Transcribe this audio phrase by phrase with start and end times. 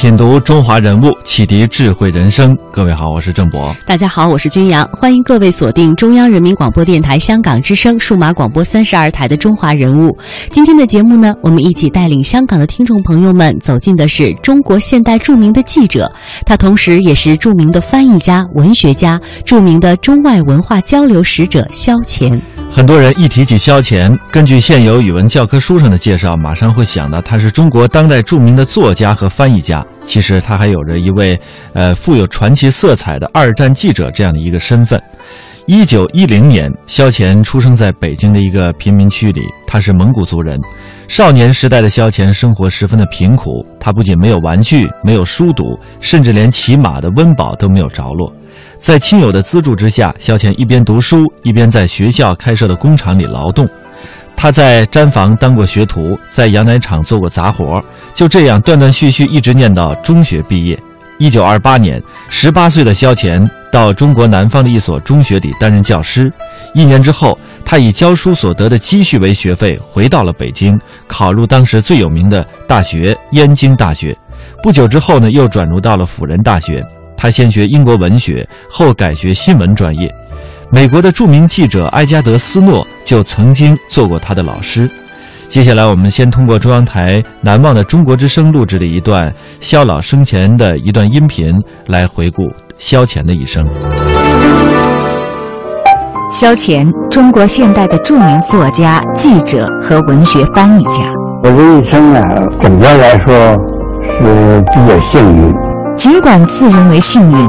[0.00, 2.56] 品读中华人物，启迪智慧人生。
[2.70, 3.74] 各位好，我是郑博。
[3.84, 10.12] 大家好，我是君阳，欢迎各位锁定中央人民广播电台香港之声数码广播三十二台的《中华人物》。
[10.50, 16.08] 今天的节目呢，我们一起带领香港的听众朋友们走进的是中国现代著名的记者，
[16.46, 22.40] 他同时也是著名的翻译家、文学家，著名的中外文化交流使者萧乾。
[22.70, 29.84] 很多人一提起萧乾，根据现有语文教科书上的介绍，马上会想到他是中国当代著名的作家和翻译家。
[30.08, 31.38] 其实他还有着一位，
[31.74, 34.98] 呃，富有传奇色彩的二战记者这样的一个身份。
[35.66, 40.58] 一九一零年，萧乾出生在北京的一个贫民区里，他是蒙古族人。
[41.08, 48.32] 少年时代的萧乾生活十分的贫苦，他不仅没有玩具，没有书读，甚至连骑马的温饱都没有着落。
[48.78, 53.68] 在亲友的资助之下，萧乾一边读书，一边在学校开设的工厂里劳动。
[54.40, 57.82] 他在毡房当过学徒，在羊奶厂做过杂活，
[58.14, 60.78] 就这样断断续续一直念到中学毕业。
[61.18, 66.32] 一九二八年，十八岁的萧乾到中国南方的一所中学里担任教师。
[66.72, 74.16] 一年之后，他以教书所得的积蓄为学费，回到了北京，考入当时最有名的大学——燕京大学。
[74.62, 76.80] 不久之后呢，又转入到了辅仁大学。
[77.16, 80.08] 他先学英国文学，后改学新闻专业。
[80.70, 84.90] 美国的著名记者埃加德·斯诺就曾经做过他的老师。
[85.48, 91.46] 接下来，我们先通过中央台《难忘的中国之声》录制的一段肖老生前的一段音频，
[91.86, 92.42] 来回顾
[92.76, 93.64] 萧乾的一生。
[96.30, 101.10] 萧乾，中国现代的著名作家、记者和文学翻译家。
[101.44, 102.22] 我这一生啊，
[102.60, 103.32] 总的来说
[104.02, 105.50] 是比较幸运。
[105.96, 107.48] 尽管自认为幸运，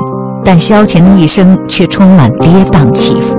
[0.52, 3.38] 但萧乾的一生却充满跌宕起伏。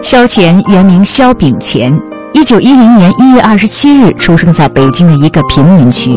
[0.00, 1.92] 萧乾原名萧秉乾，
[2.32, 6.12] 一九一零年一月二十七日出生在北京的一个贫民区。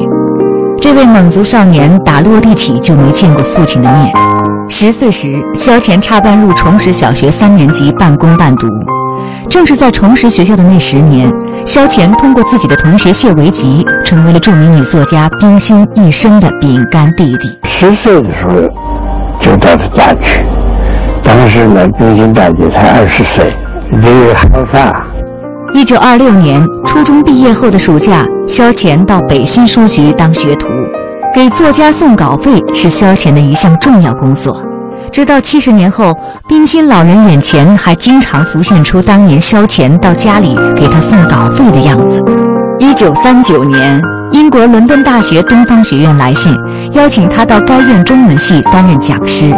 [0.79, 4.13] 这位蒙族少年打落地起就没见过父亲的面。
[4.69, 8.67] 十岁时，萧乾插班入崇实小学三年级，半工半读。
[9.49, 11.33] 正是在崇实学校的那十年，
[11.65, 17.57] 萧乾通过自己的同学谢维吉，成为了著名女作家冰心一生的饼干弟弟。
[17.63, 18.53] 十岁的时候
[19.39, 20.43] 就到他家去，
[21.23, 23.53] 当时呢，冰心大姐才二十岁，
[23.91, 25.05] 因为害怕。
[25.73, 30.67] 一九二六年初中毕业后的暑假，萧乾到北新书局当学徒，
[31.33, 34.61] 给作家送稿费是萧乾的一项重要工作。
[35.11, 36.13] 直到七十年后，
[36.47, 42.23] 冰心老人眼前还经常浮现出当年萧乾到家里给他送稿费的样子。
[42.79, 46.55] 一九三九年，英国伦敦大学东方学院来信，
[46.93, 49.49] 邀请他到该院中文系担任讲师。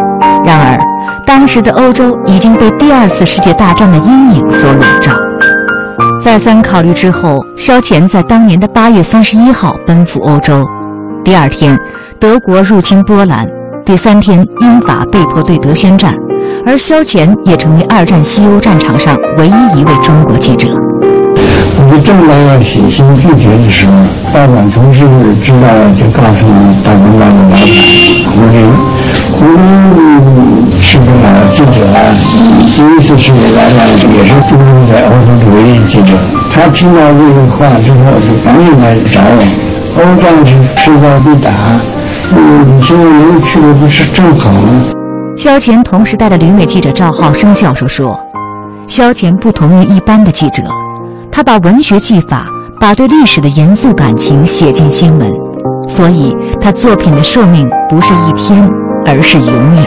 [0.43, 0.77] 然而，
[1.25, 5.11] 当时的欧洲已经被第二次世界大战的阴影所笼罩。
[6.19, 10.65] 再三考虑之后，萧乾在当年的八月三十一号奔赴欧洲。
[11.23, 11.77] 第二天，
[12.19, 13.45] 德国入侵波兰；
[13.85, 16.15] 第三天，英法被迫对德宣战，
[16.65, 20.67] 而萧乾也成为二战西欧战场上唯一一位中国记者。
[22.01, 23.93] 正在要写信拒绝的时候，
[24.33, 25.05] 报馆同事
[25.43, 26.45] 知道了，就告诉
[26.83, 27.57] 大公报的老板
[28.35, 28.57] 胡林，
[29.37, 31.97] 胡林是个老记者啊，
[32.75, 33.77] 第一次世界大战
[34.15, 36.17] 也是驻留在欧洲的唯一记者。
[36.53, 39.41] 他听到这个话之后，就赶紧来找我。
[39.95, 41.51] 欧战是势在必打，
[42.31, 44.85] 嗯，你现在能去的不是正好吗？
[45.35, 48.19] 萧乾同时代的旅美记者赵浩生教授说
[48.87, 50.63] ：“萧乾不同于一般的记者，
[51.35, 52.45] 他把文学技法、
[52.79, 55.33] 把对历史的严肃感情写进新闻，
[55.89, 58.69] 所以他作品的寿命不是一天，
[59.03, 59.83] 而是永远。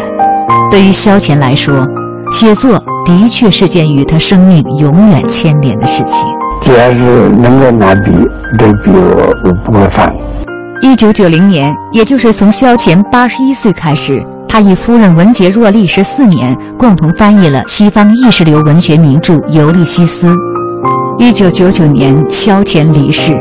[0.69, 1.87] 对于萧乾来说，
[2.33, 6.27] 写作的确是件与他生命永远牵连的事情。
[6.63, 8.11] 只要是能够拿笔，
[8.59, 10.13] 这笔我我不会放。
[10.83, 20.35] 一九九零年，也就是从萧乾八十一岁开始，他与夫人文洁若历时四年，共同翻译了西方意识流文学名著《尤利西斯》。
[21.19, 23.35] 一九九九年，萧乾离世，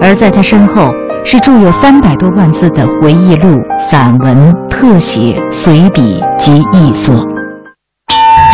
[0.00, 0.90] 而在他身后
[1.24, 7.14] 是著有三百多万字的回忆录、散文、特写、随笔及译作。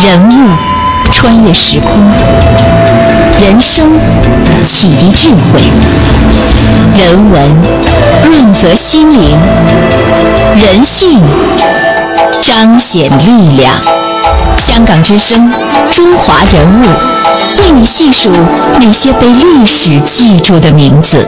[0.01, 0.49] 人物
[1.11, 2.01] 穿越时空，
[3.41, 3.91] 人生
[4.63, 5.61] 启迪智慧，
[6.97, 7.43] 人文
[8.25, 9.37] 润泽心灵，
[10.57, 11.21] 人性
[12.41, 13.73] 彰显力量。
[14.57, 15.51] 香港之声，
[15.91, 16.87] 中华人物，
[17.59, 18.31] 为你细数
[18.81, 21.27] 那些被历史记住的名字。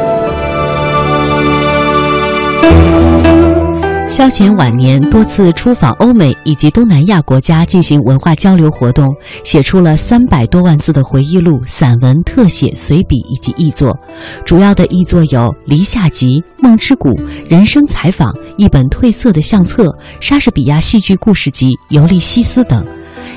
[4.08, 9.06] 萧乾晚年多次出访欧美以及东南亚国家进行文化交流活动，
[9.44, 13.96] 写出了三百多万字的回忆录、散文、特写、随笔以及译作。
[14.44, 17.10] 主要的译作有《篱下集》《梦之谷》
[17.48, 22.84] 《人生采访》一本褪色的相册、莎士比亚戏剧故事集《尤利西斯》等。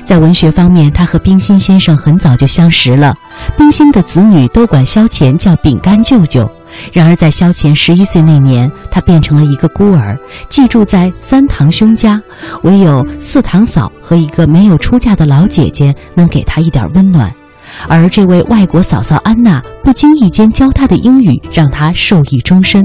[0.02, 3.14] 在文学方面，他和冰心先生很早就相识了。
[3.56, 6.50] 冰心的子女都管萧乾叫饼干舅舅。
[6.92, 10.18] 然而，在萧乾十一岁那年，他变成了一个孤儿，
[10.48, 12.20] 寄住在三堂兄家，
[12.62, 17.32] 唯有四堂嫂和一个没有出嫁的老姐姐能给他一点温暖。
[17.88, 22.84] 而这位外国嫂嫂安娜不经意间教他的英语，让他受益终身。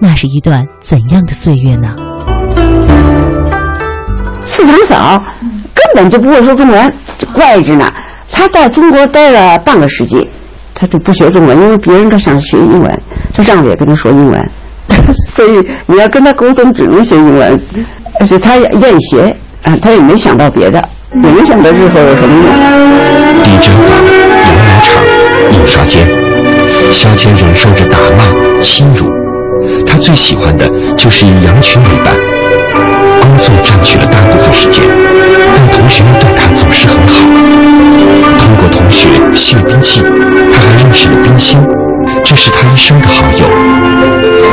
[0.00, 1.94] 那是一段怎样的岁月呢？
[4.46, 5.22] 四堂嫂
[5.76, 6.92] 根本就不会说中文，
[7.34, 7.92] 怪着呢。
[8.32, 10.28] 他在中国待了半个世纪，
[10.74, 13.02] 他就不学中文，因为别人都想学英文。
[13.34, 14.50] 他丈夫也跟他说英文，
[15.36, 17.60] 所以你要跟他沟通，只能学英文。
[18.18, 20.82] 而且他也愿意学啊，他也没想到别的，
[21.22, 22.46] 也没想到日后有什么用。
[23.44, 23.90] 地毡房、
[24.42, 25.04] 羊毛厂、
[25.52, 26.06] 印刷间，
[26.90, 29.06] 萧乾忍受着打骂、欺辱，
[29.86, 32.16] 他最喜欢的就是与羊群为伴。
[33.20, 34.82] 工作占据了大部分时间，
[35.86, 37.22] 同学们对他总是很好。
[38.40, 40.02] 通过同学谢冰器，
[40.52, 41.64] 他还认识了冰心。
[42.24, 43.46] 这是他一生的好友，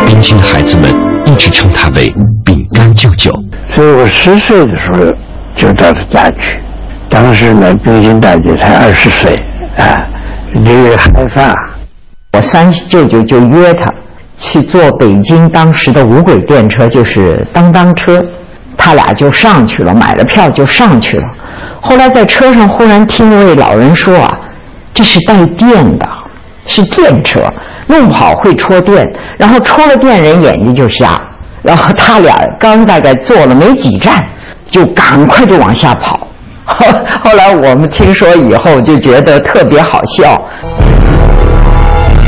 [0.05, 0.93] 冰心的孩子们
[1.25, 2.13] 一直称他为
[2.45, 3.31] “饼干舅舅”。
[3.75, 5.11] 所以我十岁的时候
[5.55, 6.59] 就到他家去，
[7.09, 9.33] 当时呢，冰心大姐才二十岁，
[9.75, 9.97] 啊，
[10.53, 11.55] 离害怕。
[12.33, 13.91] 我三舅舅就约他
[14.37, 18.23] 去坐北京当时的无轨电车，就是当当车，
[18.83, 21.23] 他俩就上去了，买了票就上去了。
[21.81, 24.37] 后来在车上忽然听一位老人说啊，
[24.93, 26.07] 这是带电的。
[26.65, 27.41] 是电车，
[27.87, 29.05] 弄不好会戳电，
[29.37, 31.19] 然后戳了电人眼睛就瞎。
[31.61, 34.21] 然后他俩刚大概坐了没几站，
[34.71, 36.25] 就赶快就往下跑。
[36.65, 36.85] 后
[37.25, 40.41] 后来我们听说以后就觉得特别好笑。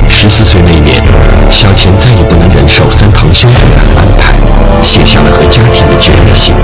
[0.10, 1.02] 十四岁那年，
[1.50, 4.15] 萧乾再也不能忍受三堂兄弟的安排，
[4.82, 6.56] 写下了和家庭的决裂信，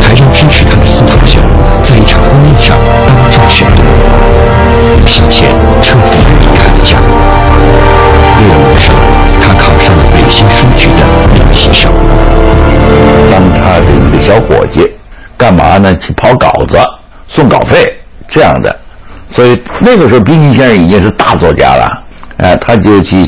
[0.00, 1.42] 还让支持他的四堂兄
[1.84, 2.76] 在一场婚宴上
[3.06, 3.82] 当众宣读。
[5.06, 5.48] 萧乾
[5.80, 6.98] 彻底离开了家。
[8.40, 8.90] 六五时，
[9.40, 11.04] 他考上了北京书局的
[11.34, 11.92] 练习生，
[13.30, 14.88] 当他的一个小伙计，
[15.36, 15.94] 干嘛呢？
[15.96, 16.78] 去跑稿子，
[17.28, 17.86] 送稿费
[18.30, 18.76] 这样的。
[19.34, 21.86] 所以那个时候，冰心先生已经是大作家了。
[22.38, 23.24] 哎，他就去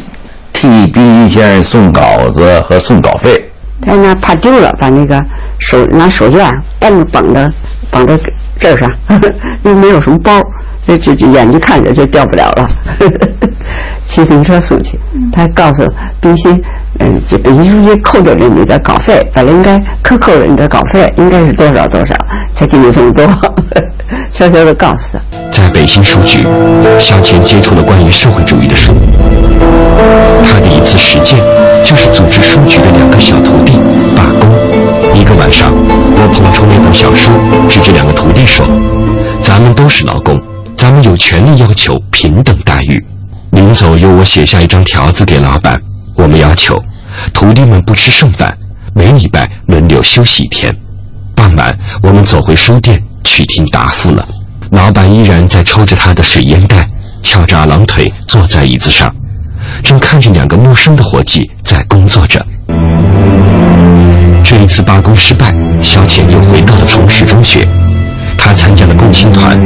[0.53, 3.50] 替冰心先生送稿子和送稿费。
[3.91, 5.21] 他那怕丢了，把那个
[5.59, 6.49] 手拿手绢
[6.79, 7.51] 绷绑着
[7.91, 8.17] 绑在
[8.61, 8.89] 这儿上，
[9.65, 10.41] 又没有什么包。
[10.87, 12.69] 这这眼睛看着就掉不了了，
[14.07, 14.99] 骑自行车送去。
[15.33, 15.85] 他告诉
[16.21, 16.63] 冰心，
[17.01, 22.15] 嗯，这北京书局扣着你的稿费，本来应该克扣了你的稿费，应该是多少多少，
[22.55, 23.27] 才给你这么多，
[24.33, 25.21] 悄悄的告诉他。
[25.51, 26.47] 在北京书局，
[26.99, 28.95] 向前接触了关于社会主义的书。
[30.43, 31.39] 他的一次实践，
[31.85, 33.79] 就是组织书局的两个小徒弟
[34.17, 34.49] 罢工。
[35.15, 37.31] 一个晚上，我捧出那本小书，
[37.69, 38.67] 指着两个徒弟说
[39.43, 40.41] ：“咱们都是劳工。”
[40.77, 42.99] 咱们有权利要求平等待遇。
[43.51, 45.79] 临走，由我写下一张条子给老板，
[46.17, 46.75] 我们要求
[47.35, 48.57] 徒弟们不吃剩饭，
[48.95, 50.75] 每礼拜轮流休息一天。
[51.37, 54.27] 傍晚，我们走回书店去听答复了。
[54.71, 56.89] 老板依然在抽着他的水烟袋，
[57.23, 59.15] 翘着二郎腿坐在椅子上，
[59.83, 62.45] 正看着两个陌生的伙计在工作着。
[64.43, 67.67] 这一次罢工失败，萧乾又回到了崇实中学。
[68.37, 69.57] 他参加了共青团，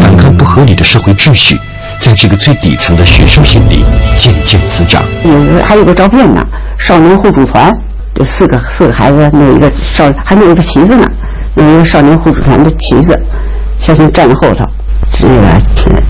[0.00, 1.58] 反抗不合理的社会秩序，
[2.00, 3.84] 在这个最底层的学生心里
[4.16, 5.04] 渐渐滋长。
[5.24, 6.46] 有还有个照片呢，
[6.78, 7.76] 少年互助团，
[8.14, 11.06] 这四个四个孩子弄一个少，还弄一个旗子呢，
[11.54, 13.20] 弄一个少年互助团的旗子，
[13.78, 14.64] 小心站在后头，
[15.12, 16.02] 这个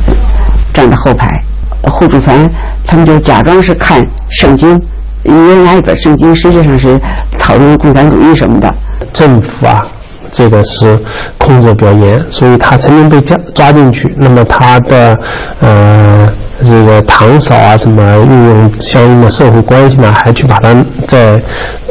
[0.74, 1.42] 站在后排，
[1.84, 2.48] 互助团
[2.86, 4.80] 他们就假装是看圣经，
[5.24, 7.00] 因为拿一本圣经，实际上是
[7.38, 8.72] 讨论共产主义什么的。
[9.12, 9.86] 政府啊。
[10.32, 10.96] 这个是
[11.38, 14.14] 控制比较严，所以他曾经被抓抓进去。
[14.16, 15.18] 那么他的
[15.58, 16.28] 呃
[16.62, 20.72] 这个堂嫂啊，什么运用相应的社会关系呢，还去把他
[21.08, 21.36] 再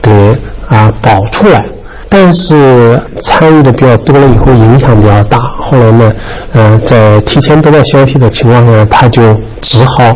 [0.01, 0.33] 给
[0.69, 1.61] 啊保出来。
[2.07, 5.37] 但是参与的比较多了以后，影响比较大。
[5.59, 6.11] 后来呢，
[6.53, 10.15] 呃，在提前得到消息的情况下，他就只好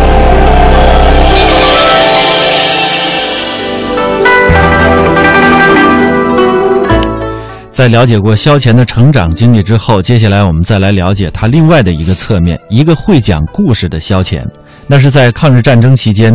[7.81, 14.39] 在了解过萧乾的成长经历之后，接下来我们再来了解他另外的一个侧面，一个会讲故事的萧乾。
[14.85, 16.31] 那是在抗日战争期间，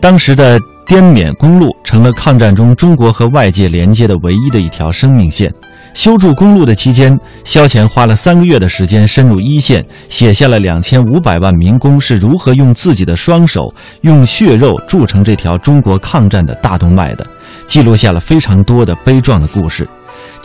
[0.00, 5.52] 当时的滇缅公路成了抗战中中国和外界连接的唯一的一条生命线。
[5.92, 13.60] 修筑公路的期间，萧乾花了三个月的时间深入一线，写下了两千五百万民工是如何用自己的双手、
[14.00, 17.26] 用血肉铸成这条中国抗战的大动脉的，
[17.66, 19.86] 记录下了非常多的悲壮的故事。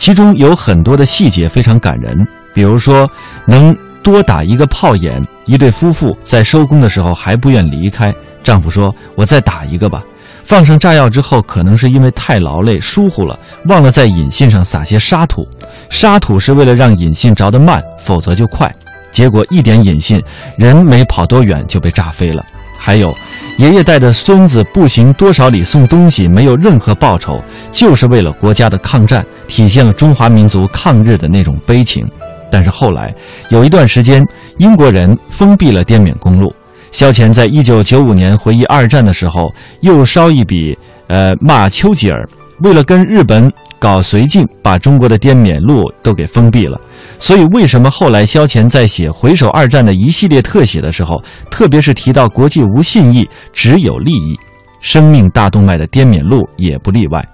[0.02, 3.08] 其中有很多的细节非常感人，比如说
[3.46, 10.02] 能多打一个炮眼，一对夫妇在收工的时候还不愿离开，丈夫说：“我再打一个吧。”
[10.42, 15.46] 放上炸药之后，可能是因为太劳累疏忽了，忘了在引信上撒些沙土，
[15.88, 18.68] 沙土是为了让引信着得慢，否则就快。
[19.12, 20.20] 结果一点引信，
[20.58, 22.44] 人没跑多远就被炸飞了。
[22.84, 23.16] 还有，
[23.58, 32.04] 爷爷带着孙子步行多少里送东西，没有任何报酬，就是为了国家的抗战，体现了中华民族抗日的那种悲情。
[32.50, 33.14] 但是后来
[33.50, 34.20] 有一段时间，
[34.58, 36.52] 英国人封闭了滇缅公路，
[36.90, 39.48] 萧乾在一九九五年回忆二战的时候，
[39.80, 42.28] 又烧一笔，呃，骂丘吉尔，
[42.62, 43.48] 为了跟日本
[43.78, 46.80] 搞绥靖，把中国的滇缅路都给封闭了。
[47.22, 54.36] 所以，为什么后来萧乾在写回首二战的一系列特写的时候，特别是提到国际无信义，只有利益，
[54.80, 57.24] 生命大动脉的滇缅路也不例外。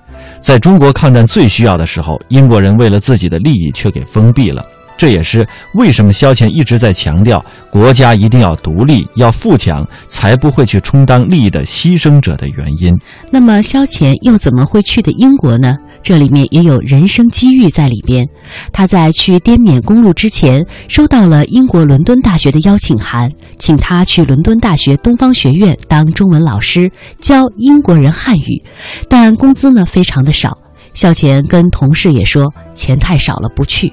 [0.43, 4.63] 在中国抗战最需要的时候，英国人为了自己的利益却给封闭了。
[4.99, 12.95] 这也是为什么萧乾一直在强调国家一定要独立、要富强，才不会去充当利益的牺牲者的原因。
[13.31, 15.77] 那么，萧乾又怎么会去的英国呢？
[16.03, 18.27] 这里面也有人生机遇在里边。
[18.73, 26.91] 他在去滇缅公路之前，收到了英国伦敦大学的邀请函，请他去伦敦大学东方学院当中文老师，
[27.21, 28.63] 教英国人汉语，
[29.09, 30.59] 但工资呢非常的少。
[30.95, 33.93] 萧乾跟同事也说，钱太少了，不去。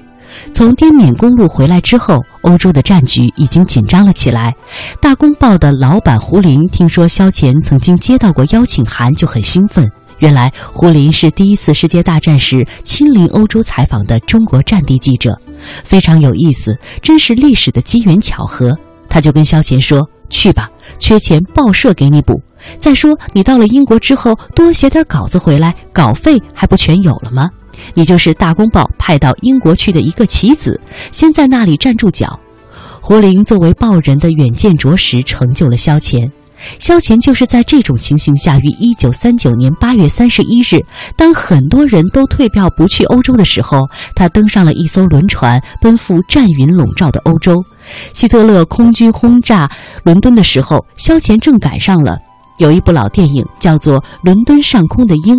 [0.52, 4.54] 从滇缅公路回来之后，欧洲的战局已经紧张了起来。
[5.00, 9.90] 大公报的老板胡林听说萧乾曾经接到过邀请函，就很兴奋。
[10.18, 15.38] 原来胡林是第一次世界大战时亲临欧洲采访的中国战地记者，
[15.84, 18.74] 非常有意思，真是历史的机缘巧合。
[19.08, 22.42] 他就跟萧乾说：“去吧，缺钱报社给你补。
[22.78, 27.50] 再说你到了英国之后，多写点稿子回来，稿费还不全有了吗？”
[27.94, 30.80] 你就是大公报派到英国去的一个棋子，
[31.12, 32.38] 先在那里站住脚。
[33.00, 36.30] 胡林作为报人的远见卓识，成就了萧乾。
[36.78, 40.80] 萧乾就是在这种情形下，于一九三九年八月三十一日，
[41.14, 43.82] 当很多人都退票不去欧洲的时候，
[44.14, 47.54] 他登上了一艘轮船，奔赴战云笼罩的欧洲。
[48.14, 49.70] 希特勒空军轰炸
[50.02, 52.16] 伦敦的时候，萧乾正赶上了。
[52.58, 55.36] 有一部老电影叫做《伦敦上空的鹰》，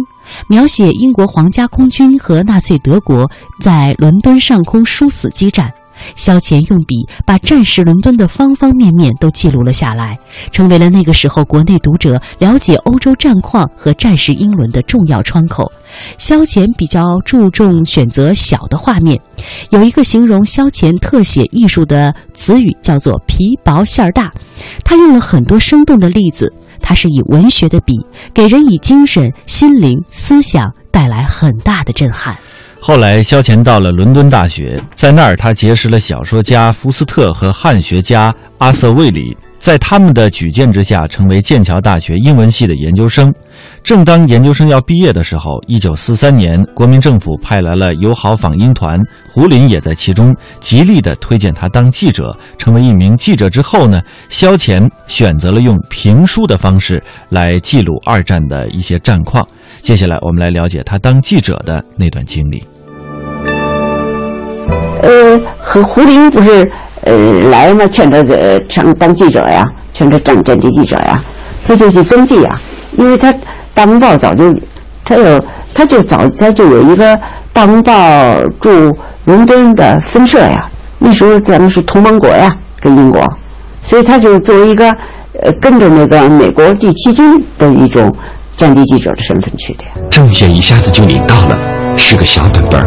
[0.47, 5.71] 描写英国皇家空军和纳粹德国在伦敦上空殊死激战。
[6.15, 6.95] 萧乾用笔
[7.25, 10.15] 把战时伦敦的方方面面都记录了下来，
[10.51, 15.71] 成为了那个时候国内读者了解欧洲战况和战时英伦的重要窗口。
[16.19, 19.19] 萧乾比较注重选择小的画面，
[19.71, 24.31] 有一个形容萧乾特写艺术的词语叫做“皮薄馅儿大”，
[24.85, 26.53] 他用了很多生动的例子。
[26.81, 27.93] 他是以文学的笔，
[28.33, 32.37] 给人以精神、心灵、思想带来很大的震撼。
[32.79, 39.35] 后来，萧乾到了伦敦大学，在那儿他结识了小说家福斯特和汉学家阿瑟·卫里。
[39.59, 43.33] 在他们的举荐之下，成为剑桥大学英文系的研究生。
[43.87, 52.35] 正当研究生要毕业的时候，一九四三年，国民政府派来了友好访英团，胡林也在其中，极力的推荐他当记者。
[52.57, 59.47] 成为一名记者之后呢，萧乾选择了用评书的方式来记录二战的一些战况。
[59.81, 62.61] 接下来，我们来了解他当记者的那段经历。
[65.01, 66.69] 呃，和胡林不是。
[67.03, 67.15] 呃，
[67.49, 69.63] 来嘛，劝着呃上当记者呀，
[69.93, 71.23] 劝着当战地记者呀，
[71.65, 72.59] 他就去登记呀，
[72.97, 73.33] 因为他
[73.77, 74.51] 大公报早就，
[75.05, 77.15] 他有他就早他就有一个
[77.53, 77.93] 大公报
[78.59, 80.67] 驻伦敦的分社呀，
[80.97, 83.21] 那时候咱们是同盟国呀，跟英国，
[83.83, 84.89] 所以他就作为一个
[85.43, 88.11] 呃跟着那个美国第七军的一种
[88.57, 89.83] 战地记者的身份去的。
[90.09, 91.55] 证件一下子就领到了，
[91.95, 92.83] 是个小本本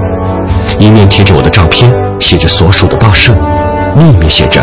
[0.81, 3.33] 一面贴着我的照片，写着所属的报社。
[3.95, 4.61] 另一面写着：“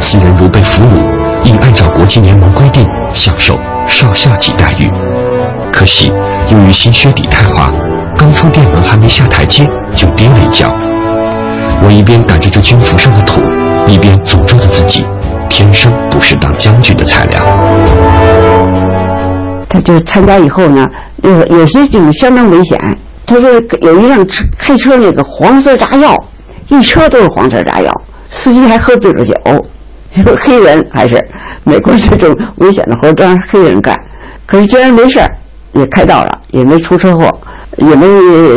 [0.00, 1.02] 此人如被俘虏，
[1.42, 3.56] 应按照国际联盟规定享受
[3.88, 4.88] 少校级待遇。”
[5.76, 6.10] 可惜，
[6.50, 7.70] 由于新靴底太滑，
[8.16, 9.62] 刚出店门还没下台阶
[9.94, 10.74] 就跌了一跤。
[11.82, 13.42] 我一边掸着这军服上的土，
[13.86, 15.04] 一边诅咒着自己：
[15.50, 17.42] 天生不是当将军的材料。
[19.68, 20.88] 他就参加以后呢，
[21.22, 22.80] 有有些就是相当危险。
[23.26, 23.50] 他说
[23.82, 26.16] 有一辆车开车那个黄色炸药，
[26.68, 27.92] 一车都是黄色炸药，
[28.30, 29.34] 司机还喝醉了酒。
[30.40, 31.22] 黑人还是
[31.64, 33.94] 美国这种危险的活都让黑人干，
[34.46, 35.30] 可是居然没事儿，
[35.76, 37.38] 也开到了，也没出车祸，
[37.78, 38.06] 也没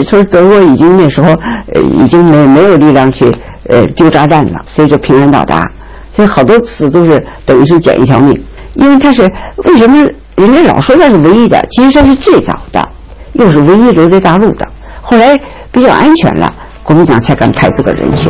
[0.04, 1.30] 说德国已经那时候
[1.74, 3.32] 呃已经没没有力量去
[3.68, 5.70] 呃丢炸弹了，所以就平安到达。
[6.16, 8.38] 所以好多次都是等于是捡一条命，
[8.76, 9.22] 因为他是
[9.66, 12.90] 为什么人家老说他是唯一的，其实他是最早的，
[13.34, 14.68] 又是唯一留在大陆的，
[15.02, 15.40] 后来
[15.72, 18.30] 比较安全了，国民党才敢派这个人去。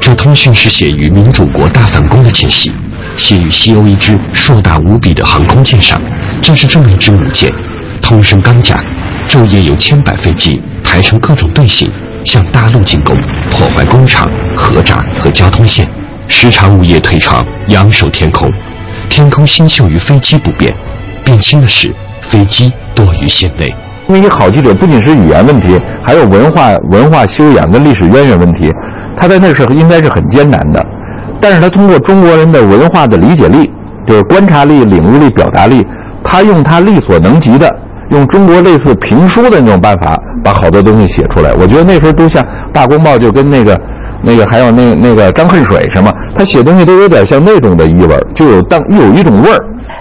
[0.00, 2.72] 这通讯是写于民主国大反攻的前夕，
[3.16, 6.00] 写于西欧一支硕大无比的航空舰上。
[6.40, 7.48] 正是这么一支母舰，
[8.12, 8.78] 通身钢甲，
[9.26, 11.90] 昼夜有千百飞机排成各种队形，
[12.26, 13.16] 向大陆进攻，
[13.50, 15.88] 破坏工厂、河闸和交通线，
[16.28, 18.52] 时常午夜退场，仰首天空。
[19.08, 20.70] 天空星宿与飞机不变，
[21.24, 21.90] 变轻的是
[22.30, 23.74] 飞机多于线内。
[24.08, 28.70] 因为好记者不仅是语言问题，还有文化文化修养跟历史渊源问题。
[29.16, 30.86] 他在那时候应该是很艰难的，
[31.40, 33.70] 但是他通过中国人的文化的理解力，
[34.06, 35.82] 就是观察力、领悟力、表达力，
[36.22, 37.74] 他用他力所能及的，
[38.12, 41.52] 用中国类似评书的那种办法，把好多东西写出来。
[41.54, 42.42] 我觉得那时候都像
[42.72, 43.78] 《大公报》，就跟那个、
[44.22, 49.58] 那个还有那那个张恨水什么，他写东西都有点像那种的意味就有当有一种味儿。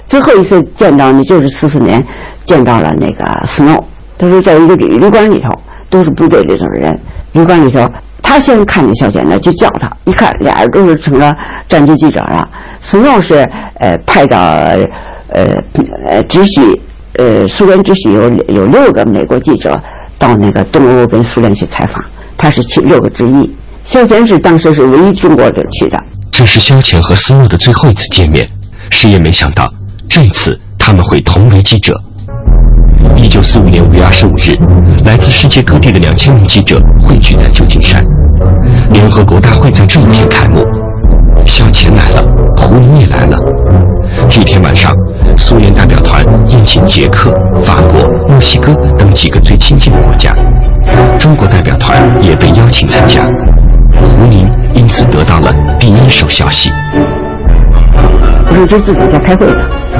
[0.07, 2.05] 最后一次见到呢，就是四四年
[2.45, 3.83] 见到了那个斯诺，
[4.17, 5.49] 他说在一个旅旅馆里头，
[5.89, 6.99] 都是部队里头的人，
[7.31, 7.89] 旅馆里头。
[8.23, 9.91] 他先看见肖简了，就叫他。
[10.05, 11.35] 一看，俩人都是成了
[11.67, 12.47] 战地记者了。
[12.79, 13.35] 斯诺是
[13.79, 15.57] 呃派到呃
[16.07, 16.79] 呃只许
[17.17, 19.79] 呃苏联只许有有六个美国记者
[20.17, 22.03] 到那个东欧跟苏联去采访，
[22.37, 23.49] 他是其六个之一。
[23.83, 25.99] 肖简是当时是唯一中国的去的。
[26.31, 28.47] 这是肖前和斯诺的最后一次见面，
[28.89, 29.67] 谁也没想到
[30.07, 31.93] 这次他们会同为记者。
[33.17, 34.53] 一九四五年五月二十五日，
[35.03, 38.03] 来自世界各地的两千名记者汇聚在旧金山。
[38.93, 40.63] 联合国大会在这一天开幕，
[41.45, 42.23] 肖前来了，
[42.57, 43.37] 胡林也来了。
[44.31, 44.95] 这天晚上，
[45.37, 47.31] 苏联代表团宴请捷克、
[47.65, 50.33] 法国、墨西哥等几个最亲近的国家，
[51.19, 53.23] 中国代表团也被邀请参加。
[53.93, 56.71] 胡林因此得到了第一手消息。
[58.47, 59.55] 我说这自己在开会呢，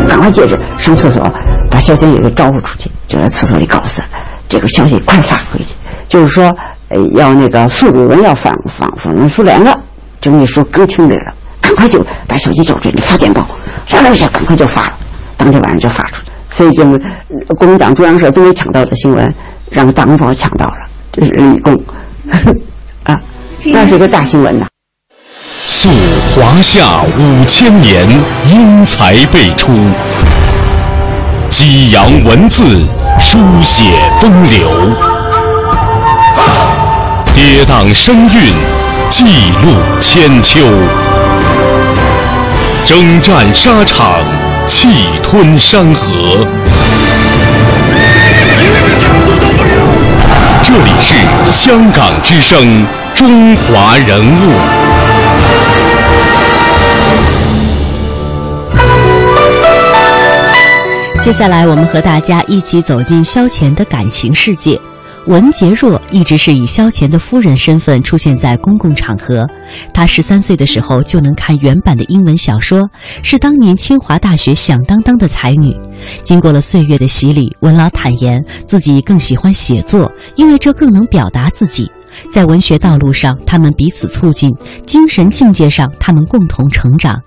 [0.07, 1.29] 赶快接着上厕所，
[1.69, 4.07] 把肖钱也给招呼出去，就在厕所里告诉他，
[4.47, 5.73] 这个消息快发回去，
[6.07, 6.51] 就是说。
[7.13, 9.73] 要那个苏子文要反反反攻苏联了，
[10.19, 13.47] 这么一说歌听来了，赶快就把手机交出去，发电报，
[13.87, 14.93] 唰啦一下赶快就发了，
[15.37, 16.31] 当天晚上就发出去。
[16.57, 16.83] 所以就
[17.55, 19.33] 国民党中央社都没抢到的新闻，
[19.69, 20.75] 让《大公报》抢到了，
[21.11, 21.73] 这是立功
[23.03, 23.19] 啊，
[23.65, 24.65] 那是一个大新闻呐。
[25.67, 25.89] 溯
[26.35, 28.05] 华夏五千年，
[28.49, 29.71] 英才辈出，
[31.49, 32.85] 激扬文字，
[33.19, 33.83] 书写
[34.19, 34.69] 风流。
[37.33, 38.53] 跌宕声韵，
[39.09, 39.25] 记
[39.63, 40.59] 录千秋；
[42.85, 44.19] 征战沙场，
[44.65, 46.45] 气吞山河。
[50.63, 51.15] 这里是
[51.51, 54.53] 香港之声，中华人物。
[61.21, 64.79] 接下来，我们和大家一起走进萧乾的感情世界。
[65.27, 69.47] 文洁若一直是以萧乾的夫人身份出现在公共场合。
[69.93, 72.89] 她十三岁的时候就能看原版的英文小说，
[73.21, 75.75] 是当年清华大学响当当的才女。
[76.23, 81.89] 经过了岁月的洗礼，文老坦言自己更喜欢写作，因为这更能表达自己。
[82.31, 84.49] 在文学道路上，他们彼此促进；
[84.85, 87.21] 精神境界上，他们共同成长。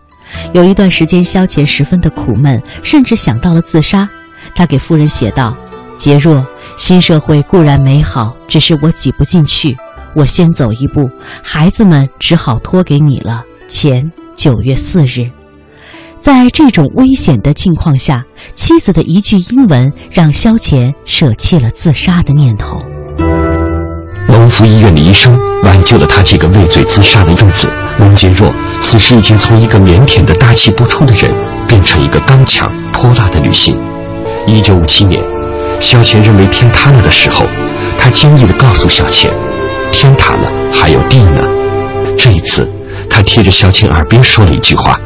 [0.53, 4.09] 有一段时间，萧乾十分的苦闷，甚至想到了自杀。
[4.55, 5.57] 他给夫人写道
[5.99, 9.77] ：“杰若。”新社会固然美好，只是我挤不进去。
[10.13, 11.09] 我先走一步，
[11.43, 13.45] 孩子们只好托给你了。
[13.69, 15.31] 前九月四日，
[16.21, 22.79] 在这种危险的境况下，妻子的一句英文让萧乾舍弃了自杀的念头。
[24.29, 27.69] 龙福医院的医生挽救了他这个畏罪自杀的幼子
[28.01, 28.53] 温杰若，
[28.89, 31.31] 此时已经从一个腼腆的大气不出的人，
[31.69, 33.77] 变成一个刚强泼辣的女性。
[34.47, 35.34] 一九五七年。
[35.85, 37.47] 小钱认为天塌了的时候，
[37.99, 39.31] 他惊异地告诉小钱
[39.93, 41.43] ：“天塌了，还有地呢。”
[42.17, 42.69] 这一次，
[43.11, 44.99] 他贴着小钱耳边说了一句话，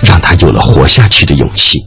[0.00, 1.78] 让他有了活下去的勇气。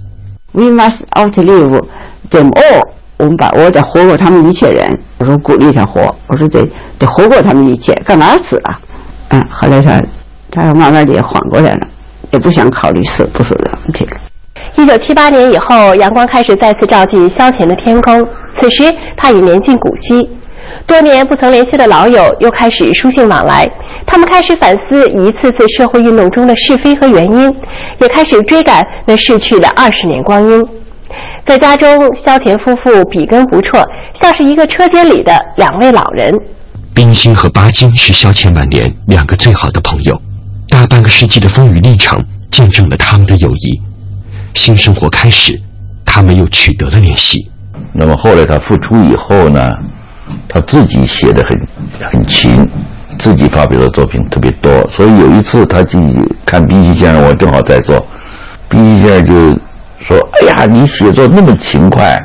[0.52, 1.86] We must outlive
[2.30, 2.90] them all。
[3.18, 4.86] 我们把我得活过他们一切人。
[5.18, 6.68] 我说鼓励他活，我说得
[7.00, 8.78] 得活过他们一切，干嘛死啊？
[9.30, 10.02] 嗯，后来他
[10.52, 11.88] 他慢慢的也缓过来了，
[12.32, 14.18] 也不想考虑死不死的问题了。
[14.78, 18.26] 一九七八年以后，阳光开始再次照进萧乾的天空。
[18.60, 18.84] 此时
[19.16, 20.30] 他已年近古稀，
[20.86, 23.70] 多年不曾联系的老友又开始书信往来。
[24.06, 27.56] 他们开始反思一次次社会运动中的是非和原因，
[28.00, 30.64] 也开始追赶那逝去的二十年光阴。
[31.46, 31.90] 在家中，
[32.26, 33.84] 萧乾夫妇笔耕不辍，
[34.22, 36.34] 像是一个车间里的两位老人。
[36.94, 40.20] 冰心和巴金是萧乾晚年两个最好的朋友，
[40.70, 43.82] 大半个世纪的风雨历程见证了他们的友谊。
[44.56, 45.62] 新生活开始，
[46.06, 47.50] 他们又取得了联系。
[47.94, 49.72] 那么后来他复出以后呢，
[50.50, 52.66] 他自己写的很很勤，
[53.20, 54.72] 自己发表的作品特别多。
[54.90, 58.04] 所以有一次他自己看冰心先生，我正好在做，
[58.70, 59.34] 冰心先生就
[60.08, 62.18] 说：“哎呀，你写作那么勤快，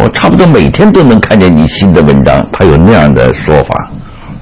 [0.00, 3.90] 我差不多每天都能看见你新的文章。”他有那样的说法。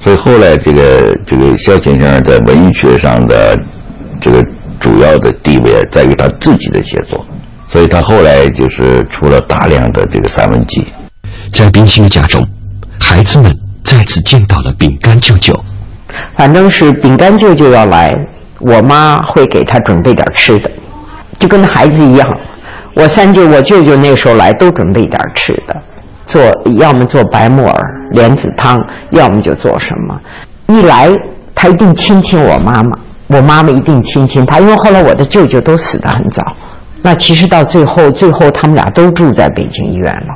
[0.03, 3.55] 所以后来这个这个萧乾先生在文学上的
[4.19, 4.43] 这个。
[4.81, 7.23] 主要的地位在于他自己的写作，
[7.71, 10.85] 所以他后来就是出了大量的这个散文集。
[11.53, 12.45] 在冰心的家中，
[12.99, 15.57] 孩子们再次见到了饼干舅舅。
[16.37, 18.13] 反正是饼干舅舅要来，
[18.59, 20.71] 我妈会给他准备点吃的，
[21.39, 22.37] 就跟孩子一样。
[22.93, 25.81] 我三舅、我舅舅那时候来都准备点吃的，
[26.25, 26.41] 做
[26.77, 28.77] 要么做白木耳莲子汤，
[29.11, 30.19] 要么就做什么。
[30.67, 31.09] 一来
[31.55, 32.91] 他一定亲亲我妈妈。
[33.31, 36.43] 我妈妈一定亲亲他，因为后来我的舅舅都死得很早。
[37.01, 40.27] 那其实到最后，最后他们俩都住在北京医院了。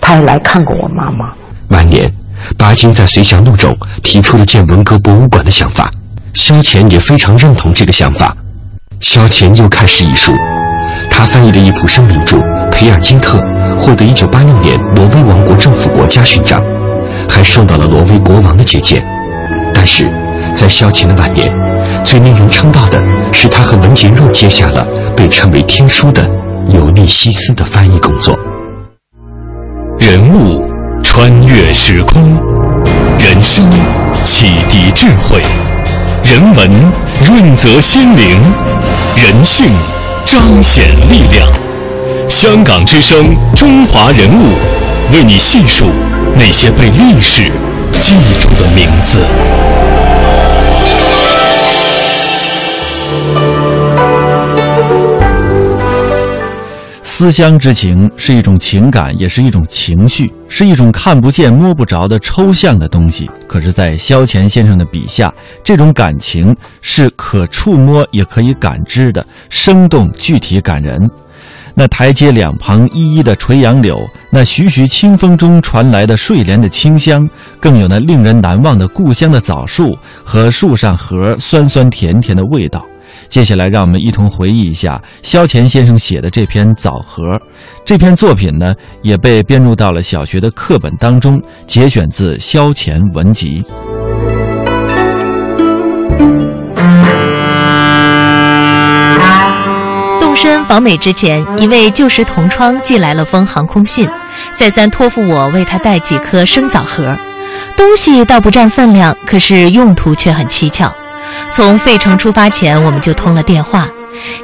[0.00, 1.30] 他还来看过我妈妈。
[1.68, 2.10] 晚年，
[2.56, 5.90] 巴金在《随想录》中提出了建文革博物馆的想法，
[6.32, 8.36] 萧乾也非常认同这个想法。
[9.00, 10.32] 萧乾又开始艺术，
[11.10, 12.36] 他翻译的一部生名著
[12.70, 13.38] 《培尔金特》
[13.80, 16.62] 获得1986年挪威王国政府国家勋章，
[17.28, 19.04] 还受到了挪威国王的接见。
[19.74, 20.08] 但是
[20.56, 21.52] 在萧乾的晚年，
[22.04, 24.86] 最令人称道的是，他和文杰若接下了
[25.16, 26.22] 被称为“天书”的
[26.68, 28.38] 尤利西斯的翻译工作。
[29.98, 30.66] 人物
[31.02, 32.22] 穿越时空，
[33.18, 33.64] 人生
[34.22, 35.42] 启迪智慧，
[36.22, 36.70] 人文
[37.26, 38.38] 润泽心灵，
[39.16, 39.66] 人性
[40.26, 41.48] 彰显力量。
[42.28, 44.52] 香港之声，中华人物，
[45.12, 45.86] 为你细数
[46.36, 47.50] 那些被历史
[47.92, 49.18] 记住的名字。
[57.16, 63.30] 思乡之情是一种情感，也是一种情绪，是一种看不见、摸不着的抽象的东西。
[63.46, 71.08] 可是，在萧乾先生的笔下，这种感情是可触摸也可以感知的，生动、具体、感人。
[71.72, 73.96] 那台阶两旁依依的垂杨柳，
[74.28, 82.84] 那徐徐清风中传来的睡莲的清香，更有那令人难忘的故乡的枣树和树上核酸酸甜甜的味道。
[83.34, 87.24] 接下来，让我们一同回忆一下萧乾先生写的这篇《枣核》。
[87.84, 93.60] 这篇作品呢，也被编入到了小学的课本当中，节选自《萧乾文集》。
[100.20, 104.08] 动身访美之前，一位旧时同窗寄来了封航空信，
[104.54, 107.18] 再三托付我为他带几颗生枣核。
[107.76, 110.94] 东西倒不占分量，可是用途却很蹊跷。
[111.52, 113.88] 从费城出发前，我们就通了电话。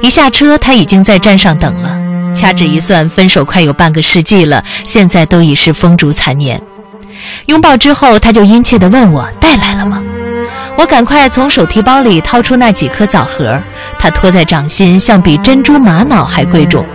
[0.01, 1.97] 一下车，他已经在站上等了。
[2.33, 6.61] 掐指一算，分手快有半个世纪了，现在都已是风烛残年。
[7.47, 10.01] 拥抱之后，他就殷切地问我带来了吗？
[10.77, 13.59] 我赶快从手提包里掏出那几颗枣核，
[13.99, 16.85] 他托在掌心，像比珍珠玛瑙还贵重。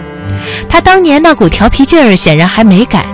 [0.68, 3.04] 他当年那股调皮劲儿显然还没改。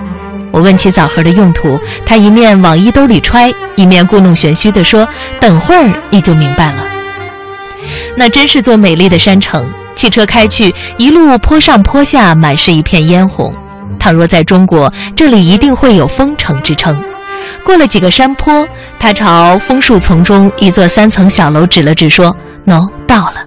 [0.53, 5.07] 我问起枣核的用途，他一面往衣兜里揣，一面故弄玄虚地说
[5.41, 6.85] ：“等会儿你就明白了。”
[8.15, 13.51] 那真是座美丽的山城，汽车开去，一路坡上坡下，满是一片嫣红。
[13.97, 17.03] 倘若在中国，这里一定会有风城之称。
[17.63, 18.63] 过了几个山坡，
[18.99, 22.35] 他朝枫树丛中一座三层小楼指了指，说
[22.67, 23.37] ：“喏，到了。”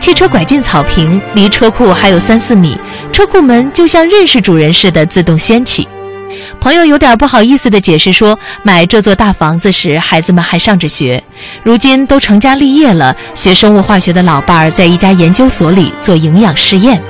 [0.00, 2.74] 汽车拐进草坪，离车库还有三四米，
[3.12, 5.86] 车库门就像认识主人似的自动掀起。
[6.60, 11.22] 朋友有点不好意思地解释说，买这座大房子时，孩子们还上着学，
[11.62, 13.14] 如今都成家立业了。
[13.34, 17.02] 学生物化学的老伴儿在一家研究所里做营养试验。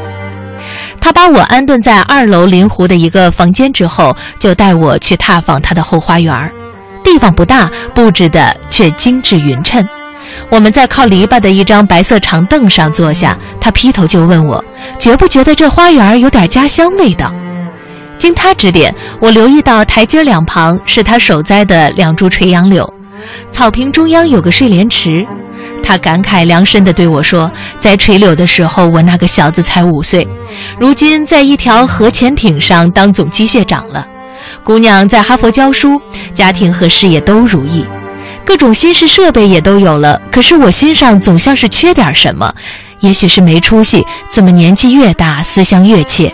[1.00, 6.50] 他把我安顿在二楼临湖的一个房间之后，就带我去踏访他的后花园。
[7.02, 9.84] 地方不大，布置的却精致匀称。
[10.48, 14.64] 我们在靠篱笆的一张白色长凳上坐下，他劈头就问我，
[14.98, 17.32] 觉不觉得这花园有点家乡味道？
[18.22, 22.88] 经他指点，我留意到台阶两旁是他手栽的两株垂杨柳，
[23.50, 25.26] 草坪中央有个睡莲池，
[25.82, 27.50] 他感慨良深地对我说
[27.82, 30.24] ：“在垂柳的时候，我那个小子才五岁，
[30.78, 34.06] 如今在一条核潜艇上当总机械长了。
[34.62, 36.00] 姑娘在哈佛教书，
[36.32, 37.84] 家庭和事业都如意，
[38.44, 40.22] 各种新式设备也都有了。
[40.30, 42.54] 可是我心上总像是缺点什么，
[43.00, 44.06] 也许是没出息。
[44.30, 46.32] 怎么年纪越大，思乡越切？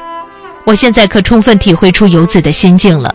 [0.68, 3.14] 我现在可充分体会出游子的心境了。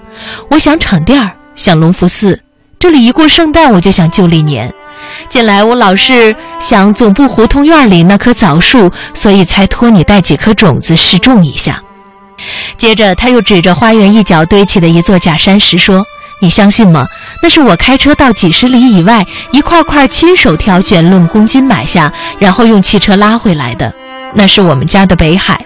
[0.49, 2.41] 我想场店儿，想隆福寺，
[2.79, 4.73] 这里一过圣诞，我就想旧历年。”
[5.29, 11.79] 近来我老是想总部胡同院里那棵枣树，所以才托你带几颗种子试种一下。
[12.75, 16.03] 接着他又指着花园一角堆起的一座假山石说
[16.41, 17.05] ：“你相信吗？
[17.43, 23.93] 那是我开车到几十里以外，一块块亲手挑选，论公斤买下，然后用汽车拉回来的。
[24.33, 25.63] 那是我们家的北海。”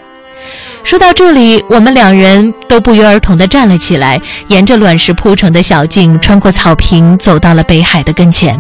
[0.88, 8.58] 说到这里，我们两人都不约而同地站了起来，沿着卵石铺成的小径，穿过草坪，走到了北海的跟前。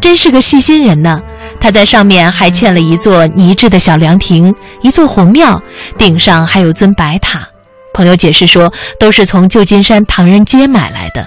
[0.00, 1.20] 真是个细心人呢！
[1.58, 5.60] 他在上面还建了一座泥制的小凉亭，一座红庙，
[5.98, 7.44] 顶上还有尊白塔。
[7.92, 11.26] 朋友解释说，都是从旧金山唐人街买来的。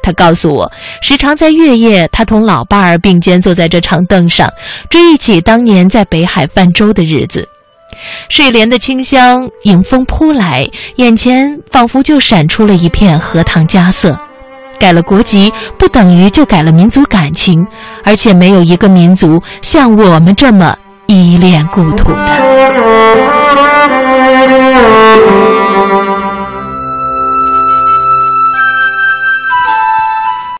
[0.00, 0.70] 他告诉我，
[1.02, 4.48] 时常在月夜，他同老伴儿并肩坐在这长凳上，
[4.88, 7.48] 追忆起当年在北海泛舟的日子。
[8.28, 14.18] 睡莲的清香迎风扑来，眼前仿佛就闪出了一片荷塘佳色。
[14.78, 17.64] 改了国籍不等于就改了民族感情，
[18.04, 22.42] 而且没有一个民族像我们这么依恋故土的。